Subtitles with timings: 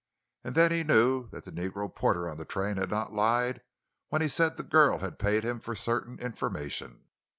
[0.43, 3.61] (And then he knew that the negro porter on the train had not lied
[4.09, 7.03] when he said the girl had paid him for certain information.)